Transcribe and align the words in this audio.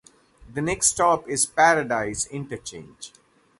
The 0.51 0.63
next 0.63 0.87
stop 0.87 1.27
is 1.29 1.45
Paradise 1.45 2.25
Interchange. 2.25 3.11